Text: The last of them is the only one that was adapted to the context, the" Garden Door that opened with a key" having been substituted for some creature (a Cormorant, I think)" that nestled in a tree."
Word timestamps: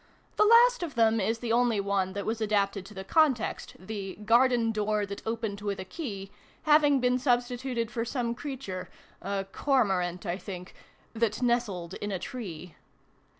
The 0.35 0.45
last 0.45 0.81
of 0.81 0.95
them 0.95 1.19
is 1.21 1.37
the 1.37 1.51
only 1.53 1.79
one 1.79 2.13
that 2.13 2.25
was 2.25 2.41
adapted 2.41 2.87
to 2.87 2.95
the 2.95 3.03
context, 3.03 3.75
the" 3.77 4.15
Garden 4.25 4.71
Door 4.71 5.05
that 5.05 5.21
opened 5.27 5.61
with 5.61 5.79
a 5.79 5.85
key" 5.85 6.31
having 6.63 6.99
been 6.99 7.19
substituted 7.19 7.91
for 7.91 8.03
some 8.03 8.33
creature 8.33 8.89
(a 9.21 9.45
Cormorant, 9.51 10.25
I 10.25 10.39
think)" 10.39 10.73
that 11.13 11.43
nestled 11.43 11.93
in 11.93 12.11
a 12.11 12.17
tree." 12.17 12.73